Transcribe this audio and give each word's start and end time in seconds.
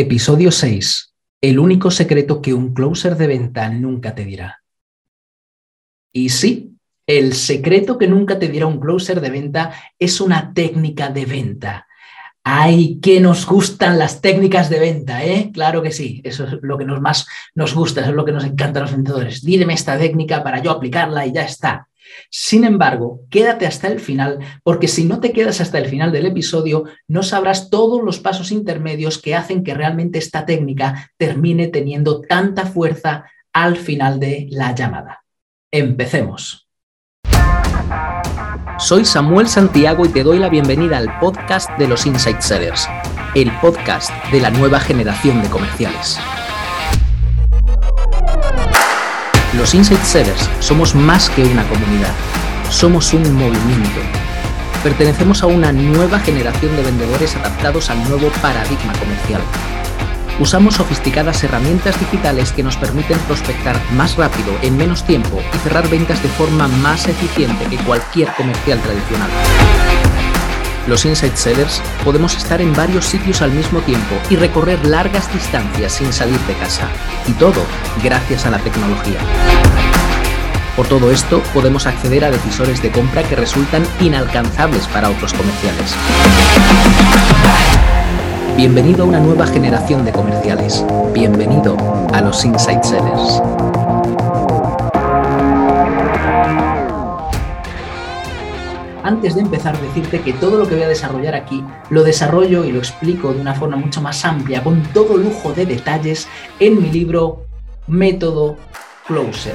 Episodio 0.00 0.52
6. 0.52 1.12
El 1.40 1.58
único 1.58 1.90
secreto 1.90 2.40
que 2.40 2.54
un 2.54 2.72
closer 2.72 3.16
de 3.16 3.26
venta 3.26 3.68
nunca 3.68 4.14
te 4.14 4.24
dirá. 4.24 4.62
Y 6.12 6.28
sí, 6.28 6.76
el 7.04 7.32
secreto 7.32 7.98
que 7.98 8.06
nunca 8.06 8.38
te 8.38 8.46
dirá 8.46 8.66
un 8.66 8.78
closer 8.78 9.20
de 9.20 9.30
venta 9.30 9.72
es 9.98 10.20
una 10.20 10.54
técnica 10.54 11.08
de 11.08 11.24
venta. 11.26 11.88
¡Ay, 12.44 13.00
que 13.00 13.20
nos 13.20 13.44
gustan 13.44 13.98
las 13.98 14.20
técnicas 14.20 14.70
de 14.70 14.78
venta! 14.78 15.24
¿eh? 15.24 15.50
Claro 15.52 15.82
que 15.82 15.90
sí, 15.90 16.20
eso 16.22 16.44
es 16.44 16.58
lo 16.62 16.78
que 16.78 16.84
nos 16.84 17.00
más 17.00 17.26
nos 17.56 17.74
gusta, 17.74 18.02
eso 18.02 18.10
es 18.10 18.16
lo 18.16 18.24
que 18.24 18.30
nos 18.30 18.44
encanta 18.44 18.78
a 18.78 18.82
los 18.82 18.92
vendedores. 18.92 19.42
Dídeme 19.42 19.74
esta 19.74 19.98
técnica 19.98 20.44
para 20.44 20.62
yo 20.62 20.70
aplicarla 20.70 21.26
y 21.26 21.32
ya 21.32 21.42
está. 21.42 21.87
Sin 22.30 22.64
embargo, 22.64 23.20
quédate 23.30 23.66
hasta 23.66 23.88
el 23.88 24.00
final, 24.00 24.38
porque 24.62 24.88
si 24.88 25.04
no 25.04 25.20
te 25.20 25.32
quedas 25.32 25.60
hasta 25.60 25.78
el 25.78 25.86
final 25.86 26.12
del 26.12 26.26
episodio, 26.26 26.84
no 27.06 27.22
sabrás 27.22 27.70
todos 27.70 28.02
los 28.02 28.18
pasos 28.18 28.52
intermedios 28.52 29.18
que 29.20 29.34
hacen 29.34 29.64
que 29.64 29.74
realmente 29.74 30.18
esta 30.18 30.46
técnica 30.46 31.10
termine 31.16 31.68
teniendo 31.68 32.20
tanta 32.20 32.66
fuerza 32.66 33.24
al 33.52 33.76
final 33.76 34.20
de 34.20 34.46
la 34.50 34.74
llamada. 34.74 35.24
Empecemos. 35.70 36.68
Soy 38.78 39.04
Samuel 39.04 39.48
Santiago 39.48 40.06
y 40.06 40.08
te 40.08 40.22
doy 40.22 40.38
la 40.38 40.48
bienvenida 40.48 40.98
al 40.98 41.18
podcast 41.18 41.68
de 41.78 41.88
los 41.88 42.06
Insight 42.06 42.40
Sellers, 42.40 42.88
el 43.34 43.50
podcast 43.60 44.10
de 44.30 44.40
la 44.40 44.50
nueva 44.50 44.78
generación 44.78 45.42
de 45.42 45.48
comerciales. 45.48 46.18
Los 49.58 49.74
Insight 49.74 50.02
Sellers 50.04 50.48
somos 50.60 50.94
más 50.94 51.28
que 51.30 51.42
una 51.42 51.66
comunidad, 51.68 52.12
somos 52.70 53.12
un 53.12 53.22
movimiento. 53.34 54.00
Pertenecemos 54.84 55.42
a 55.42 55.46
una 55.46 55.72
nueva 55.72 56.20
generación 56.20 56.76
de 56.76 56.84
vendedores 56.84 57.34
adaptados 57.34 57.90
al 57.90 58.08
nuevo 58.08 58.28
paradigma 58.40 58.92
comercial. 58.92 59.40
Usamos 60.38 60.76
sofisticadas 60.76 61.42
herramientas 61.42 61.98
digitales 61.98 62.52
que 62.52 62.62
nos 62.62 62.76
permiten 62.76 63.18
prospectar 63.20 63.76
más 63.94 64.16
rápido, 64.16 64.52
en 64.62 64.76
menos 64.76 65.04
tiempo 65.04 65.40
y 65.52 65.58
cerrar 65.58 65.88
ventas 65.88 66.22
de 66.22 66.28
forma 66.28 66.68
más 66.68 67.08
eficiente 67.08 67.64
que 67.64 67.78
cualquier 67.78 68.32
comercial 68.34 68.80
tradicional. 68.80 69.87
Los 70.88 71.04
Insight 71.04 71.36
Sellers 71.36 71.82
podemos 72.02 72.34
estar 72.34 72.62
en 72.62 72.72
varios 72.72 73.04
sitios 73.04 73.42
al 73.42 73.52
mismo 73.52 73.80
tiempo 73.80 74.14
y 74.30 74.36
recorrer 74.36 74.82
largas 74.86 75.30
distancias 75.30 75.92
sin 75.92 76.14
salir 76.14 76.40
de 76.40 76.54
casa. 76.54 76.88
Y 77.26 77.32
todo 77.32 77.60
gracias 78.02 78.46
a 78.46 78.50
la 78.50 78.58
tecnología. 78.58 79.18
Por 80.76 80.86
todo 80.86 81.10
esto, 81.10 81.42
podemos 81.52 81.86
acceder 81.86 82.24
a 82.24 82.30
decisores 82.30 82.80
de 82.80 82.90
compra 82.90 83.22
que 83.22 83.36
resultan 83.36 83.82
inalcanzables 84.00 84.86
para 84.86 85.10
otros 85.10 85.34
comerciales. 85.34 85.94
Bienvenido 88.56 89.02
a 89.02 89.06
una 89.08 89.20
nueva 89.20 89.46
generación 89.46 90.06
de 90.06 90.12
comerciales. 90.12 90.82
Bienvenido 91.12 91.76
a 92.14 92.22
los 92.22 92.42
Insight 92.46 92.82
Sellers. 92.82 93.42
Antes 99.08 99.34
de 99.34 99.40
empezar, 99.40 99.80
decirte 99.80 100.20
que 100.20 100.34
todo 100.34 100.58
lo 100.58 100.68
que 100.68 100.74
voy 100.74 100.84
a 100.84 100.88
desarrollar 100.88 101.34
aquí 101.34 101.64
lo 101.88 102.04
desarrollo 102.04 102.64
y 102.64 102.72
lo 102.72 102.78
explico 102.78 103.32
de 103.32 103.40
una 103.40 103.54
forma 103.54 103.76
mucho 103.76 104.02
más 104.02 104.22
amplia, 104.26 104.62
con 104.62 104.82
todo 104.92 105.16
lujo 105.16 105.54
de 105.54 105.64
detalles, 105.64 106.28
en 106.60 106.82
mi 106.82 106.90
libro 106.90 107.46
Método 107.86 108.58
Closer. 109.06 109.54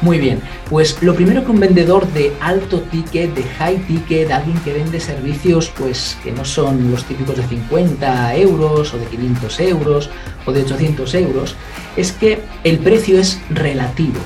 Muy 0.00 0.18
bien, 0.18 0.40
pues 0.68 1.00
lo 1.02 1.14
primero 1.14 1.44
que 1.44 1.52
un 1.52 1.60
vendedor 1.60 2.04
de 2.08 2.32
alto 2.40 2.80
ticket, 2.80 3.32
de 3.32 3.44
high 3.44 3.78
ticket, 3.86 4.28
alguien 4.32 4.58
que 4.64 4.72
vende 4.72 4.98
servicios 4.98 5.70
pues 5.78 6.18
que 6.24 6.32
no 6.32 6.44
son 6.44 6.90
los 6.90 7.04
típicos 7.04 7.36
de 7.36 7.44
50 7.44 8.34
euros 8.36 8.92
o 8.92 8.98
de 8.98 9.04
500 9.06 9.60
euros 9.60 10.10
o 10.46 10.52
de 10.52 10.62
800 10.62 11.14
euros, 11.14 11.54
es 11.96 12.10
que 12.10 12.40
el 12.64 12.80
precio 12.80 13.20
es 13.20 13.40
relativo. 13.50 14.18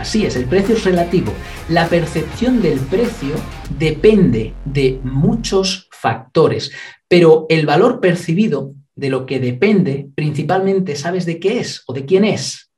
Así 0.00 0.24
es, 0.24 0.34
el 0.34 0.46
precio 0.46 0.76
es 0.76 0.84
relativo. 0.84 1.30
La 1.68 1.86
percepción 1.86 2.62
del 2.62 2.78
precio 2.80 3.34
depende 3.78 4.54
de 4.64 4.98
muchos 5.04 5.90
factores, 5.92 6.72
pero 7.06 7.44
el 7.50 7.66
valor 7.66 8.00
percibido 8.00 8.74
de 8.94 9.10
lo 9.10 9.26
que 9.26 9.38
depende 9.38 10.08
principalmente, 10.14 10.96
¿sabes 10.96 11.26
de 11.26 11.38
qué 11.38 11.60
es 11.60 11.82
o 11.86 11.92
de 11.92 12.06
quién 12.06 12.24
es? 12.24 12.72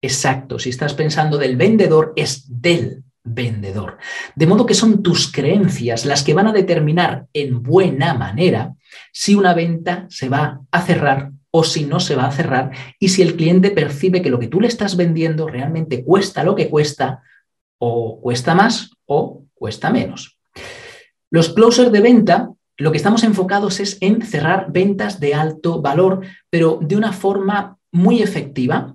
Exacto, 0.00 0.58
si 0.58 0.70
estás 0.70 0.94
pensando 0.94 1.36
del 1.36 1.56
vendedor, 1.56 2.14
es 2.16 2.46
del 2.48 3.04
vendedor. 3.22 3.98
De 4.34 4.46
modo 4.46 4.64
que 4.64 4.72
son 4.72 5.02
tus 5.02 5.30
creencias 5.30 6.06
las 6.06 6.22
que 6.22 6.32
van 6.32 6.46
a 6.46 6.54
determinar 6.54 7.26
en 7.34 7.62
buena 7.62 8.14
manera 8.14 8.74
si 9.12 9.34
una 9.34 9.52
venta 9.52 10.06
se 10.08 10.30
va 10.30 10.62
a 10.70 10.80
cerrar 10.80 11.32
o 11.50 11.64
si 11.64 11.84
no 11.84 12.00
se 12.00 12.16
va 12.16 12.26
a 12.26 12.32
cerrar 12.32 12.70
y 12.98 13.08
si 13.08 13.22
el 13.22 13.36
cliente 13.36 13.70
percibe 13.70 14.22
que 14.22 14.30
lo 14.30 14.38
que 14.38 14.48
tú 14.48 14.60
le 14.60 14.68
estás 14.68 14.96
vendiendo 14.96 15.48
realmente 15.48 16.04
cuesta 16.04 16.44
lo 16.44 16.54
que 16.54 16.68
cuesta 16.68 17.22
o 17.78 18.20
cuesta 18.20 18.54
más 18.54 18.90
o 19.06 19.44
cuesta 19.54 19.90
menos. 19.90 20.38
Los 21.30 21.50
closers 21.50 21.92
de 21.92 22.00
venta, 22.00 22.50
lo 22.76 22.90
que 22.90 22.98
estamos 22.98 23.24
enfocados 23.24 23.80
es 23.80 23.98
en 24.00 24.22
cerrar 24.22 24.70
ventas 24.70 25.18
de 25.20 25.34
alto 25.34 25.80
valor, 25.80 26.20
pero 26.50 26.78
de 26.82 26.96
una 26.96 27.12
forma 27.12 27.78
muy 27.90 28.22
efectiva 28.22 28.94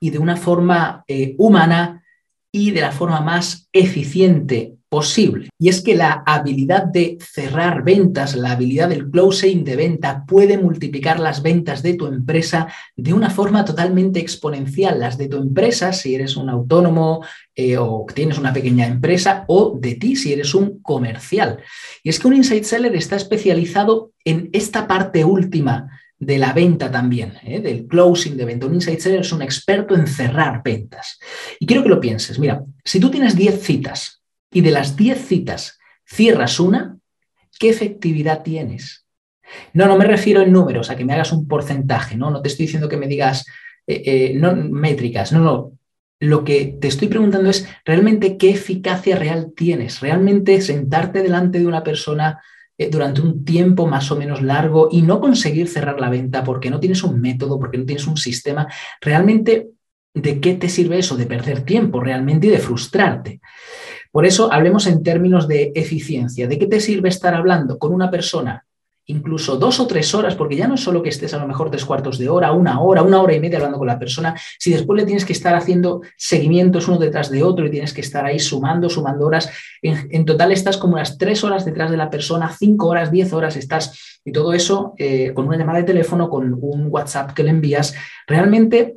y 0.00 0.10
de 0.10 0.18
una 0.18 0.36
forma 0.36 1.04
eh, 1.06 1.34
humana 1.38 2.02
y 2.50 2.70
de 2.70 2.80
la 2.80 2.92
forma 2.92 3.20
más 3.20 3.68
eficiente 3.72 4.75
posible. 4.88 5.48
Y 5.58 5.68
es 5.68 5.82
que 5.82 5.96
la 5.96 6.22
habilidad 6.26 6.84
de 6.84 7.18
cerrar 7.20 7.82
ventas, 7.82 8.36
la 8.36 8.52
habilidad 8.52 8.88
del 8.88 9.10
closing 9.10 9.64
de 9.64 9.76
venta 9.76 10.24
puede 10.26 10.58
multiplicar 10.58 11.18
las 11.18 11.42
ventas 11.42 11.82
de 11.82 11.94
tu 11.94 12.06
empresa 12.06 12.68
de 12.96 13.12
una 13.12 13.30
forma 13.30 13.64
totalmente 13.64 14.20
exponencial. 14.20 15.00
Las 15.00 15.18
de 15.18 15.28
tu 15.28 15.38
empresa, 15.38 15.92
si 15.92 16.14
eres 16.14 16.36
un 16.36 16.48
autónomo 16.48 17.24
eh, 17.54 17.76
o 17.78 18.06
tienes 18.14 18.38
una 18.38 18.52
pequeña 18.52 18.86
empresa, 18.86 19.44
o 19.48 19.76
de 19.78 19.94
ti, 19.96 20.14
si 20.14 20.32
eres 20.32 20.54
un 20.54 20.80
comercial. 20.80 21.58
Y 22.02 22.10
es 22.10 22.20
que 22.20 22.28
un 22.28 22.36
insight 22.36 22.64
seller 22.64 22.94
está 22.94 23.16
especializado 23.16 24.12
en 24.24 24.50
esta 24.52 24.86
parte 24.86 25.24
última 25.24 25.88
de 26.18 26.38
la 26.38 26.52
venta 26.52 26.90
también, 26.90 27.34
¿eh? 27.42 27.60
del 27.60 27.86
closing 27.86 28.36
de 28.36 28.44
venta. 28.44 28.66
Un 28.66 28.74
insight 28.74 29.00
seller 29.00 29.20
es 29.20 29.32
un 29.32 29.42
experto 29.42 29.94
en 29.94 30.06
cerrar 30.06 30.62
ventas. 30.64 31.18
Y 31.58 31.66
quiero 31.66 31.82
que 31.82 31.88
lo 31.88 32.00
pienses. 32.00 32.38
Mira, 32.38 32.62
si 32.84 33.00
tú 33.00 33.10
tienes 33.10 33.36
10 33.36 33.62
citas 33.62 34.22
y 34.50 34.60
de 34.60 34.70
las 34.70 34.96
10 34.96 35.26
citas 35.26 35.78
cierras 36.04 36.60
una, 36.60 36.98
¿qué 37.58 37.68
efectividad 37.68 38.42
tienes? 38.42 39.06
No, 39.72 39.86
no 39.86 39.96
me 39.96 40.04
refiero 40.04 40.42
en 40.42 40.52
números, 40.52 40.90
a 40.90 40.96
que 40.96 41.04
me 41.04 41.12
hagas 41.12 41.32
un 41.32 41.46
porcentaje, 41.46 42.16
no, 42.16 42.30
no 42.30 42.42
te 42.42 42.48
estoy 42.48 42.66
diciendo 42.66 42.88
que 42.88 42.96
me 42.96 43.06
digas 43.06 43.46
eh, 43.86 44.02
eh, 44.04 44.32
no, 44.34 44.54
métricas, 44.54 45.32
no, 45.32 45.40
no. 45.40 45.72
Lo 46.18 46.44
que 46.44 46.76
te 46.80 46.88
estoy 46.88 47.08
preguntando 47.08 47.50
es 47.50 47.68
realmente 47.84 48.38
qué 48.38 48.50
eficacia 48.50 49.16
real 49.16 49.52
tienes, 49.54 50.00
realmente 50.00 50.60
sentarte 50.62 51.22
delante 51.22 51.58
de 51.58 51.66
una 51.66 51.82
persona 51.82 52.40
eh, 52.78 52.88
durante 52.90 53.20
un 53.20 53.44
tiempo 53.44 53.86
más 53.86 54.10
o 54.10 54.16
menos 54.16 54.42
largo 54.42 54.88
y 54.90 55.02
no 55.02 55.20
conseguir 55.20 55.68
cerrar 55.68 56.00
la 56.00 56.08
venta 56.08 56.42
porque 56.42 56.70
no 56.70 56.80
tienes 56.80 57.02
un 57.02 57.20
método, 57.20 57.58
porque 57.58 57.78
no 57.78 57.84
tienes 57.84 58.06
un 58.06 58.16
sistema, 58.16 58.66
realmente, 59.00 59.68
¿de 60.14 60.40
qué 60.40 60.54
te 60.54 60.70
sirve 60.70 60.98
eso? 60.98 61.16
De 61.16 61.26
perder 61.26 61.62
tiempo 61.62 62.00
realmente 62.00 62.46
y 62.46 62.50
de 62.50 62.58
frustrarte. 62.58 63.40
Por 64.16 64.24
eso 64.24 64.50
hablemos 64.50 64.86
en 64.86 65.02
términos 65.02 65.46
de 65.46 65.72
eficiencia. 65.74 66.48
¿De 66.48 66.58
qué 66.58 66.66
te 66.66 66.80
sirve 66.80 67.10
estar 67.10 67.34
hablando 67.34 67.78
con 67.78 67.92
una 67.92 68.10
persona 68.10 68.64
incluso 69.04 69.58
dos 69.58 69.78
o 69.78 69.86
tres 69.86 70.14
horas, 70.14 70.34
porque 70.34 70.56
ya 70.56 70.66
no 70.66 70.74
es 70.74 70.80
solo 70.80 71.02
que 71.02 71.10
estés 71.10 71.34
a 71.34 71.38
lo 71.38 71.46
mejor 71.46 71.70
tres 71.70 71.84
cuartos 71.84 72.16
de 72.16 72.30
hora, 72.30 72.50
una 72.50 72.80
hora, 72.80 73.02
una 73.02 73.20
hora 73.20 73.34
y 73.34 73.40
media 73.40 73.58
hablando 73.58 73.76
con 73.76 73.86
la 73.86 73.98
persona, 73.98 74.34
si 74.58 74.72
después 74.72 74.98
le 74.98 75.04
tienes 75.04 75.26
que 75.26 75.34
estar 75.34 75.54
haciendo 75.54 76.00
seguimientos 76.16 76.88
uno 76.88 76.98
detrás 76.98 77.30
de 77.30 77.42
otro 77.42 77.66
y 77.66 77.70
tienes 77.70 77.92
que 77.92 78.00
estar 78.00 78.24
ahí 78.24 78.40
sumando, 78.40 78.88
sumando 78.88 79.26
horas, 79.26 79.50
en, 79.82 80.24
total 80.24 80.50
estás 80.50 80.78
como 80.78 80.94
unas 80.94 81.18
tres 81.18 81.44
horas 81.44 81.66
detrás 81.66 81.90
de 81.90 81.98
la 81.98 82.08
persona, 82.08 82.50
cinco 82.58 82.88
horas, 82.88 83.12
diez 83.12 83.34
horas 83.34 83.54
estás, 83.56 84.20
y 84.24 84.32
todo 84.32 84.54
eso 84.54 84.94
eh, 84.96 85.32
con 85.34 85.46
una 85.46 85.58
llamada 85.58 85.78
de 85.80 85.84
teléfono, 85.84 86.30
con 86.30 86.58
un 86.58 86.86
WhatsApp 86.88 87.32
que 87.32 87.44
le 87.44 87.50
envías, 87.50 87.94
realmente 88.26 88.96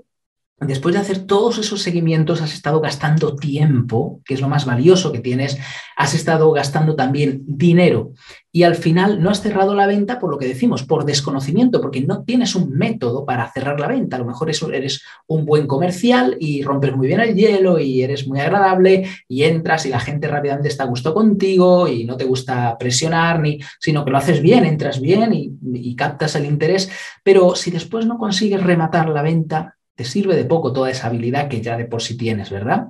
Después 0.61 0.93
de 0.93 0.99
hacer 0.99 1.19
todos 1.19 1.57
esos 1.57 1.81
seguimientos, 1.81 2.41
has 2.41 2.53
estado 2.53 2.81
gastando 2.81 3.35
tiempo, 3.35 4.19
que 4.25 4.33
es 4.33 4.41
lo 4.41 4.49
más 4.49 4.65
valioso 4.65 5.11
que 5.13 5.19
tienes, 5.19 5.57
has 5.95 6.13
estado 6.13 6.51
gastando 6.51 6.95
también 6.95 7.43
dinero 7.45 8.11
y 8.51 8.63
al 8.63 8.75
final 8.75 9.21
no 9.21 9.29
has 9.29 9.41
cerrado 9.41 9.73
la 9.73 9.87
venta 9.87 10.19
por 10.19 10.29
lo 10.29 10.37
que 10.37 10.47
decimos, 10.47 10.83
por 10.83 11.05
desconocimiento, 11.05 11.79
porque 11.79 12.01
no 12.01 12.23
tienes 12.23 12.55
un 12.55 12.71
método 12.71 13.25
para 13.25 13.49
cerrar 13.51 13.79
la 13.79 13.87
venta. 13.87 14.17
A 14.17 14.19
lo 14.19 14.25
mejor 14.25 14.49
eres 14.49 15.01
un 15.27 15.45
buen 15.45 15.65
comercial 15.65 16.35
y 16.39 16.61
rompes 16.61 16.93
muy 16.93 17.07
bien 17.07 17.21
el 17.21 17.35
hielo 17.35 17.79
y 17.79 18.01
eres 18.01 18.27
muy 18.27 18.41
agradable 18.41 19.07
y 19.29 19.43
entras 19.43 19.85
y 19.85 19.89
la 19.89 19.99
gente 19.99 20.27
rápidamente 20.27 20.67
está 20.67 20.83
a 20.83 20.87
gusto 20.87 21.13
contigo 21.13 21.87
y 21.87 22.03
no 22.03 22.17
te 22.17 22.25
gusta 22.25 22.77
presionar, 22.77 23.39
ni, 23.39 23.59
sino 23.79 24.03
que 24.03 24.11
lo 24.11 24.17
haces 24.17 24.41
bien, 24.41 24.65
entras 24.65 24.99
bien 24.99 25.33
y, 25.33 25.53
y 25.73 25.95
captas 25.95 26.35
el 26.35 26.45
interés. 26.45 26.89
Pero 27.23 27.55
si 27.55 27.71
después 27.71 28.05
no 28.05 28.17
consigues 28.17 28.61
rematar 28.61 29.09
la 29.09 29.21
venta, 29.21 29.78
te 29.99 30.05
sirve 30.05 30.37
de 30.37 30.45
poco 30.45 30.71
toda 30.71 30.89
esa 30.89 31.07
habilidad 31.07 31.49
que 31.49 31.59
ya 31.59 31.75
de 31.75 31.83
por 31.83 32.01
sí 32.01 32.15
tienes, 32.15 32.49
¿verdad? 32.49 32.85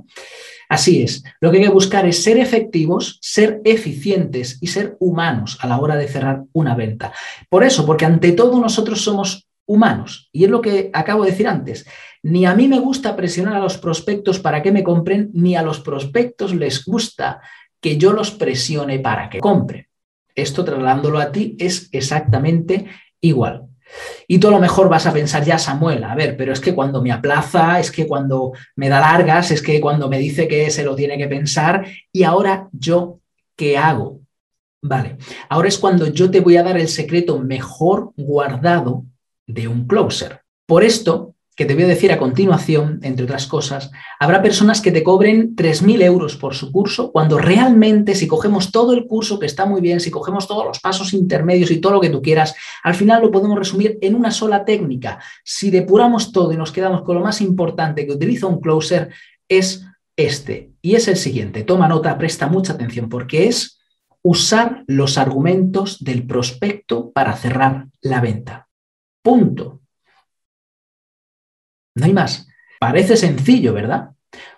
Así 0.69 1.01
es, 1.01 1.23
lo 1.41 1.49
que 1.49 1.57
hay 1.57 1.63
que 1.63 1.71
buscar 1.71 2.05
es 2.05 2.21
ser 2.23 2.37
efectivos, 2.37 3.17
ser 3.19 3.61
eficientes 3.65 4.59
y 4.61 4.67
ser 4.67 4.95
humanos 4.99 5.57
a 5.59 5.65
la 5.65 5.79
hora 5.79 5.95
de 5.95 6.07
cerrar 6.07 6.43
una 6.53 6.75
venta. 6.75 7.11
Por 7.49 7.63
eso, 7.63 7.83
porque 7.83 8.05
ante 8.05 8.33
todo 8.33 8.61
nosotros 8.61 9.01
somos 9.01 9.47
humanos. 9.65 10.29
Y 10.31 10.43
es 10.43 10.51
lo 10.51 10.61
que 10.61 10.91
acabo 10.93 11.23
de 11.23 11.31
decir 11.31 11.47
antes. 11.47 11.87
Ni 12.21 12.45
a 12.45 12.53
mí 12.53 12.67
me 12.67 12.79
gusta 12.79 13.15
presionar 13.15 13.55
a 13.55 13.59
los 13.59 13.79
prospectos 13.79 14.37
para 14.37 14.61
que 14.61 14.71
me 14.71 14.83
compren, 14.83 15.31
ni 15.33 15.55
a 15.55 15.63
los 15.63 15.79
prospectos 15.79 16.53
les 16.53 16.85
gusta 16.85 17.41
que 17.81 17.97
yo 17.97 18.13
los 18.13 18.29
presione 18.29 18.99
para 18.99 19.31
que 19.31 19.39
compren. 19.39 19.87
Esto 20.35 20.63
trasladándolo 20.63 21.17
a 21.17 21.31
ti 21.31 21.57
es 21.57 21.89
exactamente 21.91 22.85
igual. 23.19 23.68
Y 24.27 24.39
tú 24.39 24.47
a 24.47 24.51
lo 24.51 24.59
mejor 24.59 24.89
vas 24.89 25.05
a 25.05 25.13
pensar 25.13 25.43
ya, 25.43 25.57
Samuel, 25.57 26.03
a 26.03 26.15
ver, 26.15 26.37
pero 26.37 26.53
es 26.53 26.59
que 26.59 26.75
cuando 26.75 27.01
me 27.01 27.11
aplaza, 27.11 27.79
es 27.79 27.91
que 27.91 28.07
cuando 28.07 28.53
me 28.75 28.89
da 28.89 28.99
largas, 28.99 29.51
es 29.51 29.61
que 29.61 29.81
cuando 29.81 30.09
me 30.09 30.19
dice 30.19 30.47
que 30.47 30.69
se 30.69 30.83
lo 30.83 30.95
tiene 30.95 31.17
que 31.17 31.27
pensar, 31.27 31.85
y 32.11 32.23
ahora 32.23 32.69
yo, 32.71 33.19
¿qué 33.55 33.77
hago? 33.77 34.19
Vale, 34.81 35.17
ahora 35.49 35.67
es 35.67 35.77
cuando 35.77 36.07
yo 36.07 36.31
te 36.31 36.39
voy 36.39 36.57
a 36.57 36.63
dar 36.63 36.77
el 36.77 36.87
secreto 36.87 37.39
mejor 37.39 38.11
guardado 38.15 39.05
de 39.45 39.67
un 39.67 39.87
closer. 39.87 40.41
Por 40.65 40.83
esto, 40.83 41.35
que 41.59 41.65
te 41.65 41.73
voy 41.73 41.83
a 41.83 41.87
decir 41.87 42.09
a 42.13 42.17
continuación, 42.17 43.01
entre 43.03 43.25
otras 43.25 43.45
cosas, 43.45 43.91
habrá 44.17 44.41
personas 44.41 44.79
que 44.79 44.93
te 44.93 45.03
cobren 45.03 45.57
3.000 45.57 46.03
euros 46.03 46.37
por 46.37 46.55
su 46.55 46.71
curso, 46.71 47.11
cuando 47.11 47.37
realmente 47.37 48.15
si 48.15 48.29
cogemos 48.29 48.71
todo 48.71 48.93
el 48.93 49.05
curso, 49.05 49.39
que 49.39 49.45
está 49.45 49.65
muy 49.65 49.81
bien, 49.81 49.99
si 49.99 50.09
cogemos 50.09 50.47
todos 50.47 50.65
los 50.65 50.79
pasos 50.79 51.13
intermedios 51.13 51.69
y 51.69 51.81
todo 51.81 51.91
lo 51.91 51.99
que 51.99 52.09
tú 52.09 52.21
quieras, 52.21 52.55
al 52.81 52.95
final 52.95 53.21
lo 53.21 53.29
podemos 53.29 53.59
resumir 53.59 53.97
en 53.99 54.15
una 54.15 54.31
sola 54.31 54.63
técnica. 54.63 55.19
Si 55.43 55.69
depuramos 55.69 56.31
todo 56.31 56.53
y 56.53 56.55
nos 56.55 56.71
quedamos 56.71 57.01
con 57.01 57.17
lo 57.17 57.25
más 57.25 57.41
importante 57.41 58.07
que 58.07 58.13
utiliza 58.13 58.47
un 58.47 58.61
closer, 58.61 59.09
es 59.49 59.85
este. 60.15 60.71
Y 60.81 60.95
es 60.95 61.09
el 61.09 61.17
siguiente. 61.17 61.65
Toma 61.65 61.89
nota, 61.89 62.17
presta 62.17 62.47
mucha 62.47 62.71
atención, 62.71 63.09
porque 63.09 63.47
es 63.47 63.81
usar 64.21 64.85
los 64.87 65.17
argumentos 65.17 66.01
del 66.01 66.25
prospecto 66.25 67.11
para 67.11 67.35
cerrar 67.35 67.87
la 67.99 68.21
venta. 68.21 68.69
Punto. 69.21 69.78
No 71.95 72.05
hay 72.05 72.13
más. 72.13 72.47
Parece 72.79 73.17
sencillo, 73.17 73.73
¿verdad? 73.73 74.11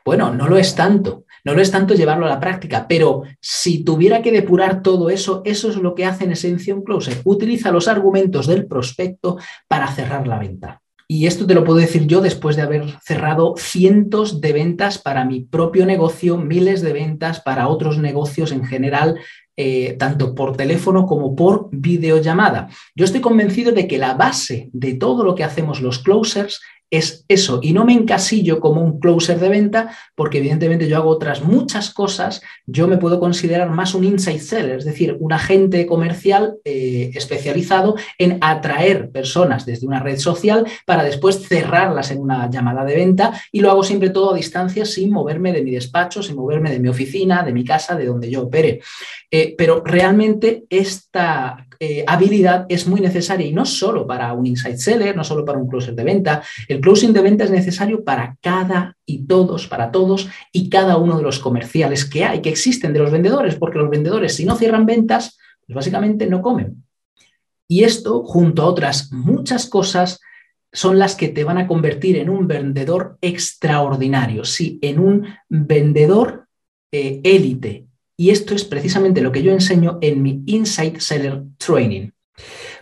Bueno, 0.05 0.33
no 0.33 0.47
lo 0.47 0.57
es 0.57 0.75
tanto. 0.75 1.25
No 1.43 1.53
lo 1.55 1.61
es 1.61 1.71
tanto 1.71 1.95
llevarlo 1.95 2.27
a 2.27 2.29
la 2.29 2.39
práctica, 2.39 2.85
pero 2.87 3.23
si 3.39 3.83
tuviera 3.83 4.21
que 4.21 4.31
depurar 4.31 4.83
todo 4.83 5.09
eso, 5.09 5.41
eso 5.43 5.69
es 5.69 5.75
lo 5.75 5.95
que 5.95 6.05
hace 6.05 6.25
en 6.25 6.33
esencia 6.33 6.75
un 6.75 6.83
closer. 6.83 7.17
Utiliza 7.23 7.71
los 7.71 7.87
argumentos 7.87 8.45
del 8.45 8.67
prospecto 8.67 9.37
para 9.67 9.87
cerrar 9.87 10.27
la 10.27 10.37
venta. 10.37 10.81
Y 11.07 11.25
esto 11.25 11.45
te 11.45 11.55
lo 11.55 11.65
puedo 11.65 11.79
decir 11.79 12.07
yo 12.07 12.21
después 12.21 12.55
de 12.55 12.61
haber 12.61 12.85
cerrado 13.01 13.55
cientos 13.57 14.39
de 14.39 14.53
ventas 14.53 14.97
para 14.97 15.25
mi 15.25 15.41
propio 15.41 15.85
negocio, 15.85 16.37
miles 16.37 16.81
de 16.81 16.93
ventas 16.93 17.41
para 17.41 17.67
otros 17.67 17.97
negocios 17.97 18.53
en 18.53 18.63
general, 18.63 19.19
eh, 19.57 19.97
tanto 19.99 20.33
por 20.33 20.55
teléfono 20.55 21.05
como 21.05 21.35
por 21.35 21.67
videollamada. 21.71 22.69
Yo 22.95 23.03
estoy 23.03 23.19
convencido 23.19 23.73
de 23.73 23.87
que 23.87 23.97
la 23.97 24.13
base 24.13 24.69
de 24.71 24.93
todo 24.93 25.25
lo 25.25 25.35
que 25.35 25.43
hacemos 25.43 25.81
los 25.81 25.99
closers 25.99 26.61
es 26.91 27.23
eso. 27.29 27.59
Y 27.63 27.71
no 27.71 27.85
me 27.85 27.93
encasillo 27.93 28.59
como 28.59 28.81
un 28.81 28.99
closer 28.99 29.39
de 29.39 29.47
venta, 29.47 29.95
porque 30.13 30.39
evidentemente 30.39 30.89
yo 30.89 30.97
hago 30.97 31.09
otras 31.09 31.41
muchas 31.41 31.93
cosas. 31.93 32.41
Yo 32.65 32.87
me 32.87 32.97
puedo 32.97 33.19
considerar 33.19 33.69
más 33.69 33.95
un 33.95 34.03
inside 34.03 34.39
seller, 34.39 34.77
es 34.79 34.85
decir, 34.85 35.15
un 35.19 35.31
agente 35.31 35.85
comercial 35.87 36.57
eh, 36.65 37.11
especializado 37.15 37.95
en 38.17 38.37
atraer 38.41 39.09
personas 39.09 39.65
desde 39.65 39.87
una 39.87 40.01
red 40.01 40.17
social 40.17 40.67
para 40.85 41.03
después 41.03 41.47
cerrarlas 41.47 42.11
en 42.11 42.19
una 42.19 42.49
llamada 42.49 42.83
de 42.83 42.95
venta. 42.95 43.41
Y 43.53 43.61
lo 43.61 43.71
hago 43.71 43.83
siempre 43.83 44.09
todo 44.09 44.33
a 44.33 44.37
distancia 44.37 44.83
sin 44.85 45.11
moverme 45.11 45.53
de 45.53 45.63
mi 45.63 45.71
despacho, 45.71 46.21
sin 46.21 46.35
moverme 46.35 46.71
de 46.71 46.79
mi 46.79 46.89
oficina, 46.89 47.41
de 47.41 47.53
mi 47.53 47.63
casa, 47.63 47.95
de 47.95 48.05
donde 48.05 48.29
yo 48.29 48.43
opere. 48.43 48.81
Eh, 49.31 49.55
pero 49.57 49.81
realmente 49.85 50.65
esta 50.69 51.67
eh, 51.83 52.03
habilidad 52.05 52.67
es 52.69 52.85
muy 52.85 53.01
necesaria 53.01 53.47
y 53.47 53.53
no 53.53 53.65
solo 53.65 54.05
para 54.05 54.31
un 54.33 54.45
inside 54.45 54.77
seller, 54.77 55.15
no 55.15 55.23
solo 55.23 55.43
para 55.43 55.57
un 55.57 55.67
closer 55.67 55.95
de 55.95 56.03
venta. 56.03 56.43
El 56.67 56.79
closing 56.79 57.11
de 57.11 57.23
venta 57.23 57.43
es 57.43 57.49
necesario 57.49 58.03
para 58.03 58.37
cada 58.39 58.95
y 59.03 59.25
todos, 59.25 59.65
para 59.65 59.89
todos 59.89 60.29
y 60.51 60.69
cada 60.69 60.97
uno 60.97 61.17
de 61.17 61.23
los 61.23 61.39
comerciales 61.39 62.05
que 62.05 62.23
hay, 62.23 62.39
que 62.39 62.49
existen 62.49 62.93
de 62.93 62.99
los 62.99 63.09
vendedores, 63.09 63.55
porque 63.55 63.79
los 63.79 63.89
vendedores 63.89 64.35
si 64.35 64.45
no 64.45 64.55
cierran 64.57 64.85
ventas, 64.85 65.39
pues 65.65 65.75
básicamente 65.75 66.27
no 66.27 66.43
comen. 66.43 66.83
Y 67.67 67.83
esto, 67.83 68.23
junto 68.25 68.61
a 68.61 68.67
otras 68.67 69.11
muchas 69.11 69.65
cosas, 69.65 70.19
son 70.71 70.99
las 70.99 71.15
que 71.15 71.29
te 71.29 71.43
van 71.43 71.57
a 71.57 71.65
convertir 71.65 72.15
en 72.17 72.29
un 72.29 72.45
vendedor 72.45 73.17
extraordinario, 73.21 74.45
sí, 74.45 74.77
en 74.83 74.99
un 74.99 75.25
vendedor 75.49 76.45
eh, 76.91 77.21
élite, 77.23 77.87
y 78.21 78.29
esto 78.29 78.53
es 78.53 78.63
precisamente 78.63 79.19
lo 79.19 79.31
que 79.31 79.41
yo 79.41 79.51
enseño 79.51 79.97
en 79.99 80.21
mi 80.21 80.43
Insight 80.45 80.99
Seller 80.99 81.41
Training. 81.57 82.11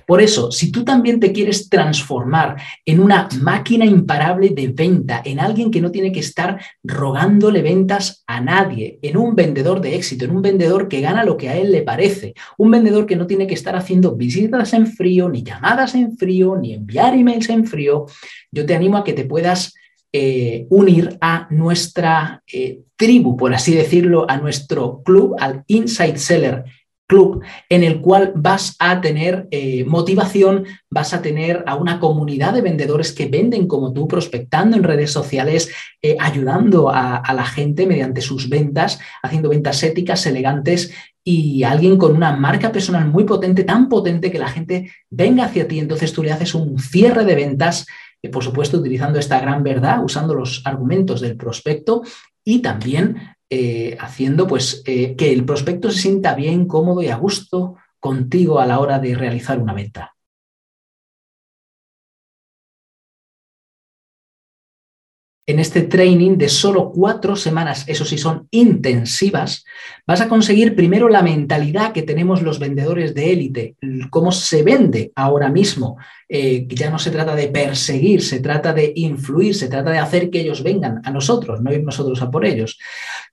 Por 0.06 0.22
eso, 0.22 0.52
si 0.52 0.70
tú 0.70 0.84
también 0.84 1.22
te 1.22 1.32
quieres 1.32 1.70
transformar 1.70 2.58
en 2.86 3.00
una 3.00 3.30
máquina 3.42 3.86
imparable 3.86 4.50
de 4.50 4.68
venta, 4.68 5.22
en 5.24 5.40
alguien 5.40 5.72
que 5.72 5.80
no 5.80 5.92
tiene 5.92 6.12
que 6.12 6.20
estar 6.20 6.60
rogándole 6.84 7.62
ventas 7.62 8.26
a 8.28 8.42
nadie, 8.42 9.00
en 9.02 9.16
un 9.16 9.34
vendedor 9.34 9.80
de 9.80 9.96
éxito, 9.96 10.26
en 10.26 10.32
un 10.32 10.42
vendedor 10.42 10.90
que 10.90 11.00
gana 11.00 11.24
lo 11.24 11.38
que 11.38 11.48
a 11.48 11.56
él 11.56 11.72
le 11.72 11.84
parece, 11.84 12.34
un 12.58 12.72
vendedor 12.72 13.06
que 13.06 13.16
no 13.16 13.26
tiene 13.26 13.48
que 13.48 13.54
estar 13.54 13.78
haciendo 13.78 14.18
visitas 14.18 14.74
en 14.74 14.88
frío, 14.88 15.30
ni 15.30 15.44
llamadas 15.44 15.96
en 15.96 16.18
frío, 16.18 16.58
ni 16.58 16.74
enviar 16.74 17.14
emails 17.14 17.48
en 17.48 17.66
frío, 17.66 18.08
yo 18.52 18.66
te 18.66 18.76
animo 18.76 18.98
a 18.98 19.06
que 19.06 19.14
te 19.14 19.24
puedas 19.24 19.74
eh, 20.12 20.66
unir 20.72 21.18
a 21.22 21.48
nuestra 21.52 22.42
eh, 22.52 22.82
tribu, 22.96 23.38
por 23.38 23.54
así 23.54 23.76
decirlo, 23.76 24.26
a 24.28 24.38
nuestro 24.38 25.04
club, 25.04 25.36
al 25.40 25.64
Inside 25.68 26.18
Seller 26.18 26.64
Club, 27.08 27.44
en 27.70 27.84
el 27.84 28.02
cual 28.02 28.34
vas 28.36 28.76
a 28.80 29.02
tener 29.02 29.48
eh, 29.52 29.84
motivación, 29.86 30.66
vas 30.90 31.14
a 31.14 31.22
tener 31.22 31.64
a 31.68 31.76
una 31.76 32.00
comunidad 32.00 32.54
de 32.54 32.62
vendedores 32.62 33.14
que 33.14 33.28
venden 33.28 33.68
como 33.68 33.94
tú, 33.94 34.08
prospectando 34.08 34.78
en 34.78 34.84
redes 34.84 35.12
sociales, 35.12 35.72
ayudando 36.20 36.90
a, 36.90 37.18
a 37.18 37.34
la 37.34 37.46
gente 37.46 37.86
mediante 37.86 38.22
sus 38.22 38.50
ventas, 38.50 39.00
haciendo 39.22 39.50
ventas 39.50 39.84
éticas, 39.84 40.26
elegantes 40.26 40.92
y 41.24 41.64
alguien 41.64 41.98
con 41.98 42.16
una 42.16 42.36
marca 42.36 42.72
personal 42.72 43.08
muy 43.08 43.26
potente, 43.26 43.64
tan 43.64 43.90
potente 43.90 44.32
que 44.32 44.40
la 44.40 44.48
gente 44.48 44.92
venga 45.12 45.46
hacia 45.46 45.68
ti, 45.68 45.78
entonces 45.78 46.14
tú 46.14 46.24
le 46.24 46.32
haces 46.32 46.56
un 46.56 46.80
cierre 46.80 47.26
de 47.26 47.36
ventas 47.36 47.86
por 48.28 48.44
supuesto, 48.44 48.78
utilizando 48.78 49.18
esta 49.18 49.40
gran 49.40 49.64
verdad, 49.64 50.04
usando 50.04 50.34
los 50.34 50.62
argumentos 50.66 51.22
del 51.22 51.38
prospecto 51.38 52.02
y 52.44 52.60
también 52.60 53.36
eh, 53.50 53.98
haciendo 54.00 54.46
pues, 54.46 54.84
eh, 54.86 55.16
que 55.16 55.32
el 55.32 55.46
prospecto 55.46 55.90
se 55.90 56.00
sienta 56.00 56.36
bien, 56.36 56.68
cómodo 56.68 57.02
y 57.02 57.08
a 57.08 57.16
gusto 57.16 57.76
contigo 58.00 58.60
a 58.60 58.66
la 58.66 58.80
hora 58.80 59.00
de 59.00 59.16
realizar 59.16 59.60
una 59.60 59.74
venta. 59.74 60.16
En 65.50 65.58
este 65.58 65.82
training 65.82 66.38
de 66.38 66.48
solo 66.48 66.92
cuatro 66.92 67.36
semanas, 67.36 67.84
eso 67.88 68.06
sí 68.06 68.20
son 68.20 68.48
intensivas, 68.52 69.66
vas 70.06 70.22
a 70.22 70.30
conseguir 70.30 70.76
primero 70.76 71.10
la 71.10 71.24
mentalidad 71.24 71.92
que 71.92 72.04
tenemos 72.04 72.44
los 72.44 72.60
vendedores 72.60 73.16
de 73.16 73.32
élite, 73.32 73.76
cómo 74.12 74.32
se 74.32 74.62
vende 74.62 75.12
ahora 75.16 75.50
mismo. 75.50 75.98
Eh, 76.32 76.68
ya 76.70 76.92
no 76.92 77.00
se 77.00 77.10
trata 77.10 77.36
de 77.36 77.48
perseguir, 77.48 78.22
se 78.22 78.42
trata 78.42 78.74
de 78.74 78.94
influir, 78.96 79.56
se 79.56 79.70
trata 79.70 79.90
de 79.90 79.98
hacer 79.98 80.30
que 80.30 80.42
ellos 80.42 80.62
vengan 80.62 81.02
a 81.04 81.10
nosotros, 81.10 81.62
no 81.62 81.74
ir 81.74 81.84
nosotros 81.84 82.22
a 82.22 82.30
por 82.30 82.46
ellos. 82.46 82.78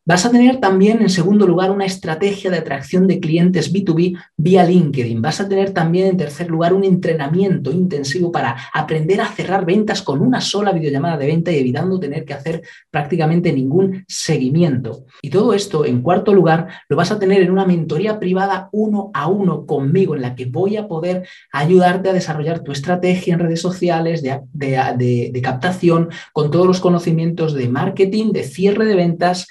Vas 0.09 0.25
a 0.25 0.31
tener 0.31 0.59
también, 0.59 1.03
en 1.03 1.11
segundo 1.11 1.49
lugar, 1.49 1.73
una 1.73 1.85
estrategia 1.85 2.49
de 2.49 2.59
atracción 2.59 3.09
de 3.09 3.19
clientes 3.19 3.75
B2B 3.75 4.17
vía 4.37 4.65
LinkedIn. 4.65 5.21
Vas 5.21 5.41
a 5.41 5.49
tener 5.49 5.73
también, 5.73 6.07
en 6.07 6.17
tercer 6.17 6.49
lugar, 6.49 6.73
un 6.75 6.85
entrenamiento 6.85 7.73
intensivo 7.73 8.31
para 8.31 8.57
aprender 8.73 9.21
a 9.21 9.27
cerrar 9.27 9.67
ventas 9.67 10.03
con 10.03 10.21
una 10.21 10.41
sola 10.41 10.71
videollamada 10.71 11.19
de 11.19 11.27
venta 11.27 11.51
y 11.51 11.57
evitando 11.57 11.99
tener 11.99 12.25
que 12.25 12.35
hacer 12.35 12.63
prácticamente 12.89 13.53
ningún 13.53 14.05
seguimiento. 14.07 15.07
Y 15.23 15.31
todo 15.31 15.53
esto, 15.55 15.85
en 15.85 16.03
cuarto 16.03 16.33
lugar, 16.33 16.69
lo 16.89 16.95
vas 16.95 17.11
a 17.11 17.19
tener 17.19 17.43
en 17.43 17.51
una 17.51 17.67
mentoría 17.67 18.21
privada 18.21 18.69
uno 18.71 19.11
a 19.13 19.27
uno 19.27 19.67
conmigo, 19.67 20.15
en 20.15 20.23
la 20.23 20.37
que 20.37 20.45
voy 20.45 20.77
a 20.77 20.87
poder 20.87 21.27
ayudarte 21.51 22.11
a 22.11 22.13
desarrollar 22.13 22.61
tu 22.61 22.71
estrategia 22.71 23.35
en 23.35 23.41
redes 23.41 23.61
sociales 23.61 24.23
de, 24.23 24.41
de 24.53 25.43
captación 25.43 26.11
con 26.33 26.53
todos 26.53 26.69
los 26.69 26.79
conocimientos 26.79 27.55
de 27.55 27.69
marketing, 27.69 28.31
de 28.31 28.45
cierre 28.45 28.85
de 28.85 28.95
ventas, 28.95 29.49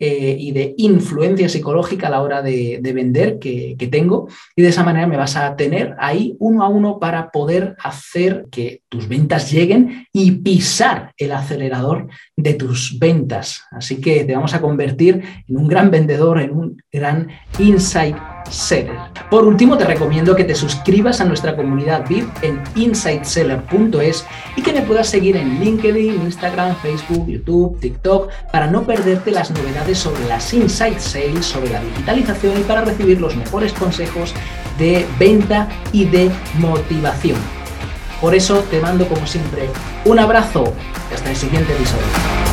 eh, 0.00 0.36
y 0.38 0.52
de 0.52 0.74
influencia 0.78 1.48
psicológica 1.48 2.06
a 2.06 2.10
la 2.10 2.22
hora 2.22 2.40
de, 2.40 2.80
vender 2.94 3.38
que, 3.38 3.76
tengo 3.90 4.28
y 4.54 4.62
de 4.62 4.68
esa 4.68 4.84
manera 4.84 5.06
me 5.06 5.16
vas 5.16 5.36
a 5.36 5.56
tener 5.56 5.96
ahí 5.98 6.36
uno 6.38 6.62
a 6.62 6.68
uno 6.68 6.98
para 6.98 7.30
poder 7.30 7.74
hacer 7.82 8.46
que 8.50 8.82
tus 8.88 9.08
ventas 9.08 9.50
lleguen 9.50 10.06
y 10.12 10.30
pisar 10.30 11.12
el 11.16 11.32
acelerador 11.32 12.08
de 12.36 12.54
tus 12.54 12.98
ventas. 12.98 13.64
Así 13.70 14.00
que 14.00 14.24
te 14.24 14.34
vamos 14.34 14.54
a 14.54 14.60
convertir 14.60 15.22
en 15.48 15.56
un 15.56 15.66
gran 15.66 15.90
vendedor, 15.90 16.40
en 16.40 16.50
un 16.50 16.82
gran 16.92 17.28
insight 17.58 18.16
por 19.30 19.44
último, 19.44 19.76
te 19.76 19.84
recomiendo 19.84 20.34
que 20.34 20.44
te 20.44 20.54
suscribas 20.54 21.20
a 21.20 21.24
nuestra 21.24 21.54
comunidad 21.54 22.06
VIP 22.08 22.28
en 22.42 22.62
insightseller.es 22.76 24.26
y 24.56 24.62
que 24.62 24.72
me 24.72 24.82
puedas 24.82 25.08
seguir 25.08 25.36
en 25.36 25.60
LinkedIn, 25.60 26.22
Instagram, 26.22 26.76
Facebook, 26.76 27.26
YouTube, 27.26 27.78
TikTok 27.80 28.30
para 28.50 28.66
no 28.66 28.84
perderte 28.84 29.30
las 29.30 29.50
novedades 29.50 29.98
sobre 29.98 30.24
las 30.26 30.52
Insight 30.54 30.98
Sales, 30.98 31.46
sobre 31.46 31.70
la 31.70 31.80
digitalización 31.80 32.58
y 32.58 32.62
para 32.62 32.82
recibir 32.82 33.20
los 33.20 33.36
mejores 33.36 33.72
consejos 33.72 34.34
de 34.78 35.06
venta 35.18 35.68
y 35.92 36.04
de 36.06 36.30
motivación. 36.58 37.38
Por 38.20 38.34
eso 38.34 38.64
te 38.70 38.80
mando 38.80 39.06
como 39.08 39.26
siempre 39.26 39.68
un 40.04 40.18
abrazo 40.18 40.72
y 41.10 41.14
hasta 41.14 41.30
el 41.30 41.36
siguiente 41.36 41.72
episodio. 41.72 42.47